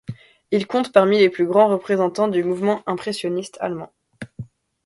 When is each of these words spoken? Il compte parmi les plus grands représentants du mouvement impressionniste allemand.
Il 0.49 0.65
compte 0.65 0.91
parmi 0.91 1.19
les 1.19 1.29
plus 1.29 1.45
grands 1.45 1.67
représentants 1.67 2.27
du 2.27 2.43
mouvement 2.43 2.81
impressionniste 2.87 3.57
allemand. 3.59 3.91